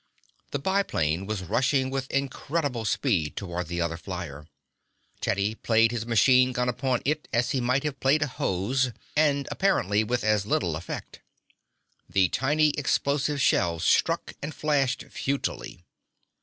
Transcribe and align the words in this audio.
The 0.49 0.57
biplane 0.57 1.27
was 1.27 1.43
rushing 1.43 1.91
with 1.91 2.09
incredible 2.09 2.85
speed 2.85 3.35
toward 3.35 3.67
the 3.67 3.81
other 3.81 3.97
flyer. 3.97 4.47
Teddy 5.19 5.53
played 5.53 5.91
his 5.91 6.07
machine 6.07 6.53
gun 6.53 6.67
upon 6.67 7.03
it 7.05 7.27
as 7.31 7.51
he 7.51 7.61
might 7.61 7.83
have 7.83 7.99
played 7.99 8.23
a 8.23 8.27
hose, 8.27 8.89
and 9.15 9.47
apparently 9.51 10.03
with 10.03 10.23
as 10.23 10.47
little 10.47 10.75
effect. 10.75 11.19
The 12.09 12.29
tiny 12.29 12.71
explosive 12.71 13.39
shells 13.39 13.83
struck 13.83 14.33
and 14.41 14.55
flashed 14.55 15.03
futilely. 15.03 15.85